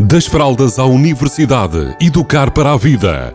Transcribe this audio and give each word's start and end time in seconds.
Das 0.00 0.26
fraldas 0.26 0.78
à 0.78 0.84
universidade, 0.84 1.96
educar 2.00 2.52
para 2.52 2.72
a 2.72 2.76
vida. 2.76 3.34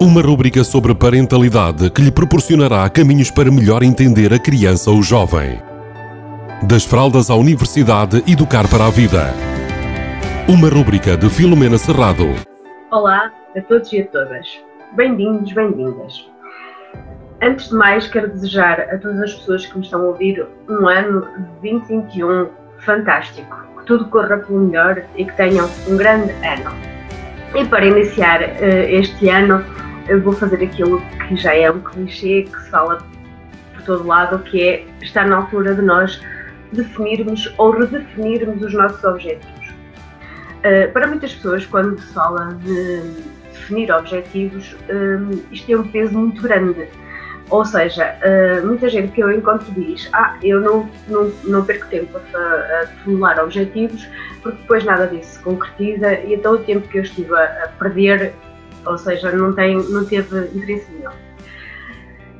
Uma 0.00 0.22
rubrica 0.22 0.62
sobre 0.62 0.94
parentalidade 0.94 1.90
que 1.90 2.00
lhe 2.00 2.12
proporcionará 2.12 2.88
caminhos 2.88 3.32
para 3.32 3.50
melhor 3.50 3.82
entender 3.82 4.32
a 4.32 4.38
criança 4.38 4.92
ou 4.92 5.02
jovem. 5.02 5.60
Das 6.62 6.84
fraldas 6.84 7.30
à 7.30 7.34
universidade, 7.34 8.22
educar 8.28 8.70
para 8.70 8.86
a 8.86 8.90
vida. 8.90 9.24
Uma 10.48 10.68
rubrica 10.68 11.16
de 11.16 11.28
Filomena 11.28 11.78
Serrado. 11.78 12.28
Olá 12.92 13.32
a 13.56 13.60
todos 13.62 13.92
e 13.92 14.02
a 14.02 14.06
todas. 14.06 14.46
Bem-vindos, 14.92 15.52
bem-vindas. 15.52 16.30
Antes 17.42 17.70
de 17.70 17.74
mais, 17.74 18.06
quero 18.06 18.30
desejar 18.30 18.82
a 18.82 18.98
todas 18.98 19.20
as 19.20 19.34
pessoas 19.34 19.66
que 19.66 19.76
me 19.76 19.84
estão 19.84 20.00
a 20.00 20.04
ouvir 20.10 20.46
um 20.68 20.86
ano 20.86 21.26
de 21.60 21.72
2021 21.72 22.50
fantástico 22.78 23.69
que 23.80 23.86
tudo 23.86 24.06
corra 24.06 24.38
pelo 24.38 24.60
melhor 24.60 25.02
e 25.16 25.24
que 25.24 25.36
tenham 25.36 25.68
um 25.88 25.96
grande 25.96 26.32
ano. 26.46 26.70
E 27.54 27.64
para 27.64 27.84
iniciar 27.84 28.42
uh, 28.42 28.44
este 28.88 29.28
ano, 29.28 29.64
vou 30.22 30.32
fazer 30.32 30.62
aquilo 30.64 31.02
que 31.28 31.36
já 31.36 31.54
é 31.54 31.70
um 31.70 31.80
clichê, 31.80 32.42
que 32.42 32.60
se 32.62 32.70
fala 32.70 32.98
por 33.74 33.82
todo 33.82 34.06
lado, 34.06 34.38
que 34.40 34.62
é 34.62 34.86
estar 35.02 35.26
na 35.26 35.36
altura 35.36 35.74
de 35.74 35.82
nós 35.82 36.20
definirmos 36.72 37.52
ou 37.58 37.72
redefinirmos 37.72 38.62
os 38.62 38.72
nossos 38.72 39.02
objetivos. 39.02 39.68
Uh, 40.60 40.92
para 40.92 41.06
muitas 41.06 41.34
pessoas, 41.34 41.66
quando 41.66 41.98
se 41.98 42.12
fala 42.12 42.54
de 42.62 43.02
definir 43.52 43.90
objetivos, 43.92 44.72
uh, 44.72 45.42
isto 45.50 45.66
tem 45.66 45.76
um 45.76 45.88
peso 45.88 46.16
muito 46.16 46.42
grande 46.42 46.86
ou 47.50 47.64
seja, 47.64 48.16
uh, 48.22 48.66
muita 48.66 48.88
gente 48.88 49.12
que 49.12 49.20
eu 49.20 49.30
encontro 49.32 49.70
diz: 49.72 50.08
Ah, 50.12 50.36
eu 50.42 50.60
não, 50.60 50.88
não, 51.08 51.32
não 51.44 51.64
perco 51.64 51.86
tempo 51.88 52.16
a, 52.16 52.86
formular 53.02 53.42
objetivos, 53.42 54.08
porque 54.40 54.58
depois 54.62 54.84
nada 54.84 55.08
disso 55.08 55.32
se 55.32 55.38
concretiza 55.40 56.14
e 56.20 56.34
então 56.34 56.54
o 56.54 56.58
tempo 56.58 56.86
que 56.88 56.98
eu 56.98 57.02
estive 57.02 57.34
a, 57.34 57.70
perder, 57.78 58.32
ou 58.86 58.96
seja, 58.96 59.32
não, 59.32 59.52
tem, 59.52 59.76
não 59.76 60.04
teve 60.04 60.38
interesse 60.54 60.90
nenhum. 60.92 61.10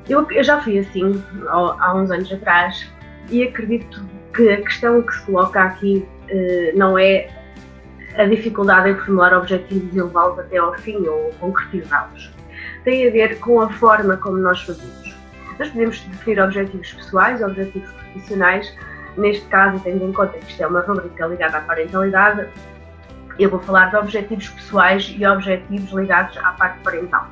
Eu, 0.08 0.26
eu 0.30 0.44
já 0.44 0.60
fui 0.60 0.78
assim 0.78 1.22
há, 1.48 1.94
uns 1.94 2.10
anos 2.10 2.32
atrás 2.32 2.88
e 3.30 3.42
acredito 3.42 4.04
que 4.34 4.48
a 4.48 4.62
questão 4.62 5.02
que 5.02 5.12
se 5.12 5.22
coloca 5.26 5.60
aqui 5.60 6.06
uh, 6.30 6.78
não 6.78 6.96
é 6.96 7.28
a 8.16 8.24
dificuldade 8.26 8.90
em 8.90 8.94
formular 8.94 9.36
objetivos 9.36 9.92
e 9.92 10.00
levá-los 10.00 10.38
até 10.38 10.58
ao 10.58 10.72
fim 10.78 11.04
ou 11.06 11.30
concretizá-los 11.40 12.30
tem 12.84 13.06
a 13.06 13.10
ver 13.10 13.38
com 13.38 13.60
a 13.60 13.70
forma 13.70 14.16
como 14.16 14.38
nós 14.38 14.62
fazemos. 14.62 15.14
Nós 15.58 15.68
podemos 15.68 16.00
definir 16.00 16.40
objetivos 16.40 16.92
pessoais, 16.92 17.42
objetivos 17.42 17.90
profissionais. 17.90 18.74
Neste 19.16 19.44
caso, 19.46 19.80
tendo 19.84 20.04
em 20.04 20.12
conta 20.12 20.38
que 20.38 20.50
isto 20.50 20.62
é 20.62 20.66
uma 20.66 20.80
rubrica 20.80 21.26
ligada 21.26 21.58
à 21.58 21.60
parentalidade, 21.60 22.48
eu 23.38 23.50
vou 23.50 23.60
falar 23.60 23.90
de 23.90 23.96
objetivos 23.96 24.48
pessoais 24.48 25.14
e 25.16 25.26
objetivos 25.26 25.90
ligados 25.92 26.36
à 26.38 26.52
parte 26.52 26.78
parental, 26.80 27.28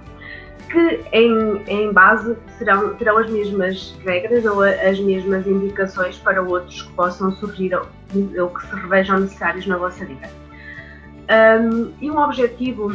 que 0.71 1.01
em, 1.13 1.63
em 1.67 1.93
base 1.93 2.37
serão, 2.59 2.95
terão 2.95 3.19
as 3.19 3.31
mesmas 3.31 3.97
regras 4.05 4.45
ou 4.45 4.63
as 4.63 4.99
mesmas 5.01 5.47
indicações 5.47 6.19
para 6.19 6.43
outros 6.43 6.83
que 6.83 6.93
possam 6.93 7.31
surgir 7.33 7.75
ou, 7.75 7.87
ou 8.39 8.51
que 8.51 8.67
se 8.67 8.75
revejam 8.75 9.21
necessários 9.21 9.67
na 9.67 9.77
vossa 9.77 10.05
vida. 10.05 10.29
Um, 11.31 11.93
e 12.01 12.11
um 12.11 12.19
objetivo 12.19 12.93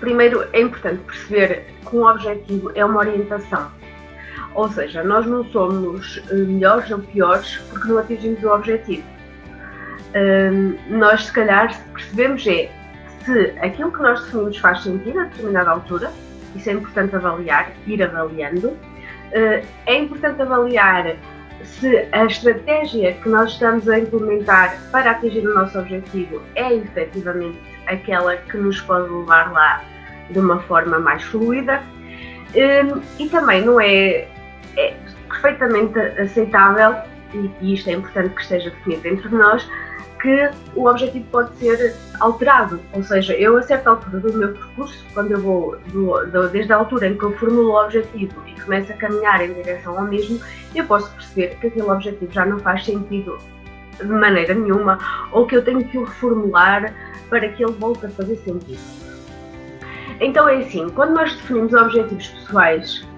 primeiro 0.00 0.46
é 0.52 0.62
importante 0.62 1.02
perceber 1.04 1.66
que 1.88 1.96
um 1.96 2.06
objetivo 2.06 2.72
é 2.74 2.84
uma 2.84 3.00
orientação. 3.00 3.70
Ou 4.54 4.68
seja, 4.68 5.04
nós 5.04 5.26
não 5.26 5.44
somos 5.44 6.20
eh, 6.30 6.34
melhores 6.34 6.90
ou 6.90 6.98
piores 6.98 7.58
porque 7.70 7.88
não 7.88 7.98
atingimos 7.98 8.42
o 8.42 8.48
objetivo. 8.48 9.04
Um, 10.12 10.98
nós, 10.98 11.26
se 11.26 11.32
calhar, 11.32 11.72
percebemos 11.92 12.44
é 12.48 12.68
se 13.24 13.54
aquilo 13.60 13.92
que 13.92 14.02
nós 14.02 14.24
definimos 14.24 14.58
faz 14.58 14.82
sentido 14.82 15.20
a 15.20 15.24
determinada 15.24 15.70
altura, 15.70 16.10
isso 16.56 16.68
é 16.68 16.72
importante 16.72 17.14
avaliar, 17.14 17.70
ir 17.86 18.02
avaliando. 18.02 18.68
Uh, 18.68 19.64
é 19.86 19.94
importante 19.94 20.42
avaliar 20.42 21.14
se 21.62 22.08
a 22.10 22.24
estratégia 22.24 23.12
que 23.14 23.28
nós 23.28 23.52
estamos 23.52 23.88
a 23.88 23.98
implementar 24.00 24.76
para 24.90 25.12
atingir 25.12 25.46
o 25.46 25.54
nosso 25.54 25.78
objetivo 25.78 26.42
é 26.56 26.74
efetivamente 26.74 27.60
aquela 27.86 28.36
que 28.36 28.56
nos 28.56 28.80
pode 28.80 29.08
levar 29.12 29.52
lá 29.52 29.84
de 30.30 30.38
uma 30.38 30.60
forma 30.60 30.98
mais 30.98 31.22
fluida 31.22 31.82
hum, 32.54 33.00
e 33.18 33.28
também 33.28 33.64
não 33.64 33.80
é, 33.80 34.28
é 34.76 34.94
perfeitamente 35.28 35.98
aceitável, 35.98 36.96
e 37.60 37.74
isto 37.74 37.88
é 37.88 37.92
importante 37.92 38.34
que 38.34 38.42
esteja 38.42 38.70
definido 38.70 39.02
dentro 39.02 39.28
de 39.28 39.36
nós, 39.36 39.68
que 40.20 40.50
o 40.76 40.86
objetivo 40.86 41.24
pode 41.30 41.56
ser 41.56 41.94
alterado, 42.20 42.78
ou 42.92 43.02
seja, 43.02 43.32
eu 43.34 43.56
a 43.56 43.62
certa 43.62 43.90
altura 43.90 44.20
do 44.20 44.32
meu 44.34 44.52
percurso, 44.52 45.04
quando 45.14 45.32
eu 45.32 45.40
vou, 45.40 45.78
do, 45.86 46.26
do, 46.26 46.48
desde 46.48 46.72
a 46.72 46.76
altura 46.76 47.08
em 47.08 47.16
que 47.16 47.24
eu 47.24 47.36
formulo 47.38 47.70
o 47.70 47.84
objetivo 47.84 48.34
e 48.46 48.60
começo 48.60 48.92
a 48.92 48.96
caminhar 48.96 49.40
em 49.40 49.54
direção 49.54 49.98
ao 49.98 50.04
mesmo, 50.04 50.38
eu 50.74 50.84
posso 50.84 51.10
perceber 51.14 51.56
que 51.56 51.68
aquele 51.68 51.90
objetivo 51.90 52.30
já 52.30 52.44
não 52.44 52.58
faz 52.58 52.84
sentido 52.84 53.38
de 53.98 54.06
maneira 54.06 54.54
nenhuma, 54.54 54.98
ou 55.32 55.46
que 55.46 55.56
eu 55.56 55.64
tenho 55.64 55.84
que 55.84 55.96
o 55.96 56.04
reformular 56.04 56.94
para 57.30 57.48
que 57.48 57.64
ele 57.64 57.72
volte 57.72 58.04
a 58.06 58.10
fazer 58.10 58.36
sentido. 58.36 58.99
Então 60.20 60.46
é 60.48 60.58
assim, 60.58 60.88
quando 60.90 61.14
nós 61.14 61.34
definimos 61.34 61.72
objetivos 61.72 62.28
pessoais, 62.28 63.08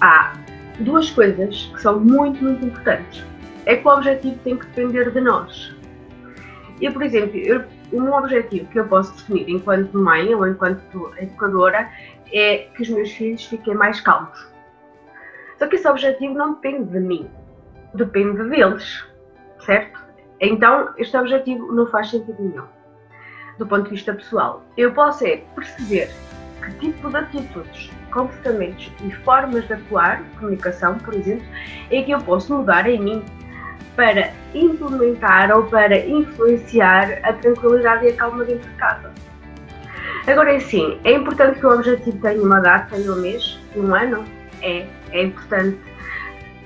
há 0.00 0.34
duas 0.80 1.10
coisas 1.10 1.70
que 1.72 1.80
são 1.80 2.00
muito, 2.00 2.42
muito 2.42 2.66
importantes. 2.66 3.24
É 3.64 3.76
que 3.76 3.86
o 3.86 3.90
objetivo 3.92 4.38
tem 4.42 4.56
que 4.56 4.66
depender 4.66 5.10
de 5.12 5.20
nós. 5.20 5.74
Eu, 6.80 6.92
por 6.92 7.02
exemplo, 7.02 7.36
eu, 7.36 7.64
um 7.92 8.12
objetivo 8.12 8.68
que 8.70 8.78
eu 8.78 8.86
posso 8.86 9.12
definir 9.16 9.48
enquanto 9.50 9.96
mãe 9.96 10.34
ou 10.34 10.46
enquanto 10.46 11.12
educadora 11.18 11.90
é 12.32 12.68
que 12.74 12.82
os 12.82 12.88
meus 12.88 13.10
filhos 13.12 13.44
fiquem 13.44 13.74
mais 13.74 14.00
calmos. 14.00 14.48
Só 15.58 15.66
que 15.66 15.76
esse 15.76 15.88
objetivo 15.88 16.34
não 16.34 16.54
depende 16.54 16.90
de 16.90 17.00
mim, 17.00 17.28
depende 17.94 18.48
deles, 18.48 19.04
certo? 19.64 20.00
Então, 20.40 20.92
este 20.96 21.16
objetivo 21.16 21.72
não 21.72 21.86
faz 21.86 22.10
sentido 22.10 22.36
nenhum, 22.38 22.66
do 23.58 23.66
ponto 23.66 23.84
de 23.84 23.90
vista 23.90 24.14
pessoal. 24.14 24.62
Eu 24.76 24.92
posso 24.92 25.26
é 25.26 25.38
perceber 25.56 26.10
que 26.64 26.72
tipo 26.74 27.08
de 27.10 27.16
atitudes, 27.16 27.90
comportamentos 28.10 28.90
e 29.04 29.10
formas 29.24 29.66
de 29.66 29.74
atuar, 29.74 30.22
comunicação, 30.38 30.98
por 30.98 31.14
exemplo, 31.14 31.46
é 31.90 32.02
que 32.02 32.10
eu 32.10 32.18
posso 32.20 32.54
mudar 32.54 32.88
em 32.88 33.00
mim 33.00 33.24
para 33.96 34.32
implementar 34.54 35.50
ou 35.50 35.64
para 35.64 35.98
influenciar 36.06 37.18
a 37.24 37.32
tranquilidade 37.32 38.06
e 38.06 38.08
a 38.10 38.14
calma 38.14 38.44
dentro 38.44 38.70
de 38.70 38.76
casa. 38.76 39.12
Agora 40.26 40.52
é 40.52 40.56
assim, 40.56 41.00
é 41.04 41.12
importante 41.12 41.58
que 41.58 41.66
o 41.66 41.72
objetivo 41.72 42.18
tenha 42.18 42.40
uma 42.40 42.60
data 42.60 42.96
e 42.96 43.08
um 43.08 43.16
mês, 43.16 43.58
um 43.74 43.94
ano? 43.94 44.24
É, 44.62 44.86
é 45.12 45.22
importante. 45.24 45.78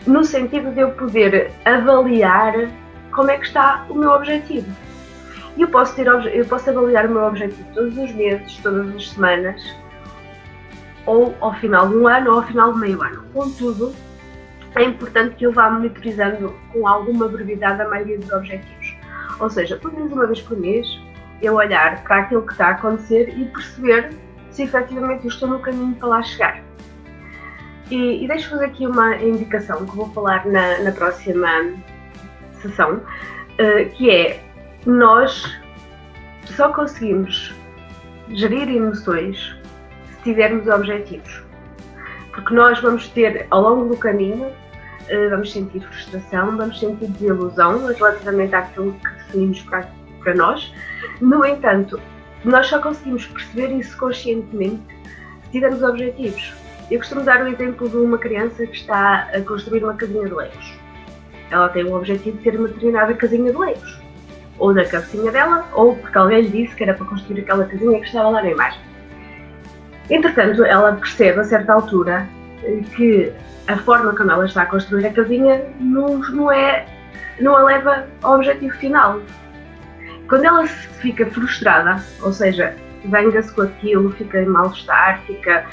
No 0.07 0.25
sentido 0.25 0.73
de 0.73 0.81
eu 0.81 0.91
poder 0.91 1.53
avaliar 1.65 2.55
como 3.13 3.31
é 3.31 3.39
que 3.39 3.47
está 3.47 3.87
o 3.89 3.95
meu 3.95 4.11
objetivo. 4.11 4.67
E 5.57 5.63
eu 5.63 5.69
posso, 5.69 5.95
ter, 5.95 6.07
eu 6.07 6.45
posso 6.47 6.71
avaliar 6.71 7.07
o 7.07 7.11
meu 7.11 7.25
objetivo 7.25 7.67
todos 7.75 7.97
os 7.99 8.13
meses, 8.13 8.57
todas 8.63 8.95
as 8.95 9.11
semanas, 9.11 9.63
ou 11.05 11.35
ao 11.41 11.55
final 11.55 11.89
de 11.89 11.97
um 11.97 12.09
ano 12.09 12.31
ou 12.31 12.37
ao 12.39 12.47
final 12.47 12.73
de 12.73 12.81
meio 12.81 13.03
ano. 13.03 13.25
Contudo, 13.33 13.95
é 14.75 14.85
importante 14.85 15.37
que 15.37 15.45
eu 15.45 15.53
vá 15.53 15.71
monitorizando 15.71 16.55
com 16.73 16.87
alguma 16.87 17.29
brevidade 17.29 17.83
a 17.83 17.89
maioria 17.89 18.19
dos 18.19 18.31
objetivos. 18.33 18.97
Ou 19.39 19.51
seja, 19.51 19.77
pelo 19.77 19.95
menos 19.95 20.13
uma 20.13 20.27
vez 20.27 20.41
por 20.41 20.59
mês, 20.59 20.87
eu 21.43 21.55
olhar 21.55 22.03
para 22.05 22.19
aquilo 22.19 22.47
que 22.47 22.53
está 22.53 22.69
a 22.69 22.71
acontecer 22.71 23.29
e 23.37 23.45
perceber 23.47 24.11
se 24.51 24.63
efetivamente 24.63 25.25
eu 25.25 25.29
estou 25.29 25.49
no 25.49 25.59
caminho 25.59 25.95
para 25.97 26.09
lá 26.09 26.23
chegar. 26.23 26.63
E, 27.91 28.25
e 28.25 28.29
deixo-vos 28.29 28.61
aqui 28.61 28.87
uma 28.87 29.17
indicação 29.17 29.85
que 29.85 29.97
vou 29.97 30.09
falar 30.13 30.47
na, 30.47 30.79
na 30.79 30.93
próxima 30.93 31.49
sessão, 32.61 32.97
uh, 32.97 33.91
que 33.97 34.11
é 34.11 34.41
nós 34.87 35.61
só 36.45 36.73
conseguimos 36.73 37.55
gerir 38.31 38.69
emoções 38.69 39.57
tivermos 40.23 40.67
objetivos. 40.69 41.43
Porque 42.33 42.55
nós 42.55 42.81
vamos 42.81 43.09
ter, 43.09 43.47
ao 43.51 43.61
longo 43.61 43.89
do 43.89 43.97
caminho, 43.97 44.51
eh, 45.09 45.29
vamos 45.29 45.53
sentir 45.53 45.81
frustração, 45.81 46.57
vamos 46.57 46.79
sentir 46.79 47.07
desilusão 47.09 47.87
relativamente 47.87 48.55
àquilo 48.55 48.93
que 48.95 49.11
definimos 49.11 49.61
para, 49.63 49.89
para 50.21 50.35
nós. 50.35 50.73
No 51.21 51.45
entanto, 51.45 52.01
nós 52.45 52.67
só 52.69 52.81
conseguimos 52.81 53.27
perceber 53.27 53.73
isso 53.77 53.97
conscientemente 53.99 54.83
se 55.45 55.51
tivermos 55.51 55.83
objetivos. 55.83 56.55
Eu 56.91 56.99
costumo 56.99 57.23
dar 57.23 57.43
o 57.45 57.49
exemplo 57.49 57.89
de 57.89 57.97
uma 57.97 58.19
criança 58.19 58.67
que 58.67 58.77
está 58.77 59.29
a 59.33 59.41
construir 59.43 59.85
uma 59.85 59.95
casinha 59.95 60.25
de 60.25 60.35
legos. 60.35 60.75
Ela 61.51 61.69
tem 61.69 61.85
o 61.85 61.95
objetivo 61.95 62.39
de 62.39 62.43
ter 62.43 62.59
uma 62.59 62.69
determinada 62.69 63.15
casinha 63.15 63.53
de 63.53 63.59
legos. 63.59 64.01
Ou 64.63 64.73
da 64.73 64.85
cabecinha 64.85 65.33
dela, 65.33 65.69
ou 65.73 65.97
porque 65.97 66.17
alguém 66.17 66.43
lhe 66.43 66.49
disse 66.49 66.77
que 66.77 66.85
era 66.85 66.95
para 66.95 67.05
construir 67.07 67.41
aquela 67.41 67.65
casinha 67.65 67.99
que 67.99 68.07
estava 68.07 68.29
lá 68.29 68.43
na 68.43 68.51
imagem. 68.51 68.81
Entretanto, 70.09 70.65
ela 70.65 70.93
percebe 70.93 71.41
a 71.41 71.45
certa 71.45 71.73
altura 71.73 72.29
que 72.95 73.33
a 73.67 73.77
forma 73.79 74.15
como 74.15 74.31
ela 74.31 74.47
está 74.47 74.63
a 74.63 74.67
construir 74.67 75.05
a 75.07 75.13
casinha 75.13 75.65
não, 75.81 76.19
não, 76.19 76.53
é, 76.53 76.87
não 77.41 77.57
a 77.57 77.63
leva 77.65 78.07
ao 78.23 78.37
objetivo 78.37 78.73
final. 78.77 79.21
quando 80.29 80.45
ela 80.45 80.65
fica 80.67 81.27
frustrada, 81.27 82.01
ou 82.23 82.33
seja, 82.33 82.77
venga-se 83.05 83.53
com 83.53 83.63
aquilo, 83.63 84.13
fica 84.13 84.43
em 84.43 84.47
mal-estar, 84.47 85.21
fica 85.27 85.67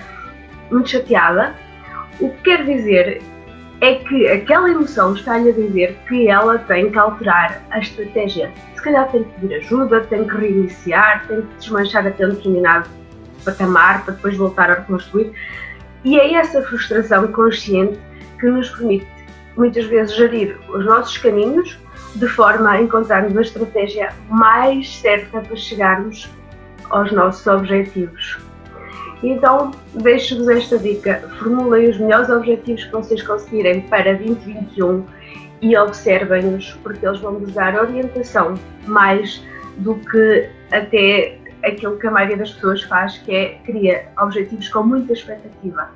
muito 0.72 0.90
chateada, 0.90 1.54
o 2.20 2.30
que 2.30 2.42
quer 2.42 2.66
dizer 2.66 3.22
é 3.82 3.96
que 3.96 4.28
aquela 4.28 4.70
emoção 4.70 5.14
está-lhe 5.14 5.50
a 5.50 5.54
dizer 5.54 5.98
que 6.08 6.28
ela 6.28 6.58
tem 6.58 6.92
que 6.92 6.98
alterar 6.98 7.64
a 7.72 7.80
estratégia. 7.80 8.52
Se 8.76 8.82
calhar 8.82 9.10
tem 9.12 9.24
que 9.24 9.40
pedir 9.40 9.56
ajuda, 9.56 10.02
tem 10.02 10.28
que 10.28 10.36
reiniciar, 10.36 11.26
tem 11.28 11.42
que 11.42 11.56
desmanchar 11.58 12.06
até 12.06 12.26
um 12.26 12.32
determinado 12.32 12.90
patamar 13.46 14.04
para 14.04 14.14
depois 14.14 14.36
voltar 14.36 14.70
a 14.70 14.76
reconstruir. 14.76 15.32
E 16.04 16.20
é 16.20 16.34
essa 16.34 16.62
frustração 16.64 17.28
consciente 17.28 18.00
que 18.40 18.48
nos 18.48 18.70
permite 18.70 19.08
muitas 19.56 19.86
vezes 19.86 20.16
gerir 20.16 20.58
os 20.70 20.86
nossos 20.86 21.18
caminhos 21.18 21.78
de 22.16 22.28
forma 22.28 22.72
a 22.72 22.82
encontrarmos 22.82 23.38
a 23.38 23.42
estratégia 23.42 24.14
mais 24.30 25.00
certa 25.00 25.42
para 25.42 25.56
chegarmos 25.56 26.30
aos 26.90 27.12
nossos 27.12 27.46
objetivos. 27.48 28.49
Então, 29.22 29.72
deixo-vos 29.96 30.48
esta 30.48 30.78
dica: 30.78 31.22
formulem 31.40 31.90
os 31.90 31.98
melhores 31.98 32.30
objetivos 32.30 32.86
que 32.86 32.92
vocês 32.92 33.22
conseguirem 33.24 33.82
para 33.82 34.14
2021 34.16 35.06
e 35.62 35.78
observem-nos, 35.78 36.72
porque 36.84 37.06
eles 37.06 37.20
vão 37.20 37.38
vos 37.40 37.54
dar 37.54 37.76
orientação 37.76 38.56
mais 38.88 39.44
do 39.78 39.96
que 39.96 40.50
até 40.72 41.38
aquilo 41.64 41.98
que 41.98 42.08
a 42.08 42.12
maioria 42.12 42.38
das 42.38 42.54
pessoas 42.54 42.84
faz, 42.84 43.18
que 43.20 43.36
é 43.36 43.60
cria 43.66 44.08
objetivos 44.18 44.70
com 44.70 44.84
muita 44.84 45.14
expectativa. 45.14 45.90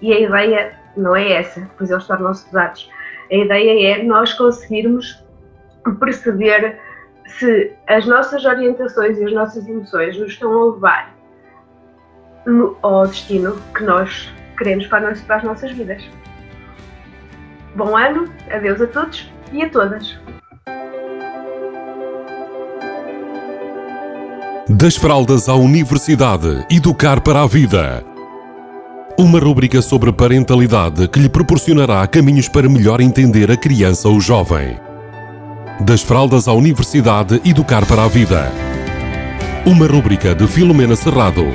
E 0.00 0.12
a 0.12 0.20
ideia 0.20 0.72
não 0.96 1.14
é 1.14 1.32
essa, 1.32 1.68
pois 1.76 1.90
eles 1.90 2.06
tornam-se 2.06 2.44
pesados. 2.46 2.90
A 3.30 3.34
ideia 3.34 3.94
é 3.94 4.02
nós 4.02 4.32
conseguirmos 4.32 5.22
perceber 6.00 6.78
se 7.26 7.72
as 7.86 8.06
nossas 8.06 8.44
orientações 8.44 9.18
e 9.18 9.24
as 9.24 9.32
nossas 9.32 9.66
emoções 9.68 10.18
nos 10.18 10.32
estão 10.32 10.52
a 10.52 10.72
levar 10.72 11.13
no, 12.46 12.76
ao 12.82 13.06
destino 13.06 13.56
que 13.74 13.82
nós 13.82 14.32
queremos 14.56 14.86
para, 14.86 15.08
nós, 15.08 15.20
para 15.22 15.36
as 15.36 15.44
nossas 15.44 15.70
vidas. 15.72 16.02
Bom 17.74 17.96
ano, 17.96 18.28
adeus 18.50 18.80
a 18.80 18.86
todos 18.86 19.28
e 19.52 19.62
a 19.62 19.68
todas. 19.68 20.16
Das 24.68 24.96
fraldas 24.96 25.48
à 25.48 25.54
universidade, 25.54 26.66
educar 26.70 27.20
para 27.20 27.42
a 27.42 27.46
vida. 27.46 28.04
Uma 29.16 29.38
rúbrica 29.38 29.80
sobre 29.80 30.12
parentalidade 30.12 31.06
que 31.06 31.20
lhe 31.20 31.28
proporcionará 31.28 32.04
caminhos 32.06 32.48
para 32.48 32.68
melhor 32.68 33.00
entender 33.00 33.50
a 33.50 33.56
criança 33.56 34.08
ou 34.08 34.20
jovem. 34.20 34.76
Das 35.80 36.02
fraldas 36.02 36.48
à 36.48 36.52
universidade, 36.52 37.40
educar 37.44 37.86
para 37.86 38.04
a 38.04 38.08
vida. 38.08 38.50
Uma 39.64 39.86
rúbrica 39.86 40.34
de 40.34 40.46
Filomena 40.48 40.96
Serrado. 40.96 41.54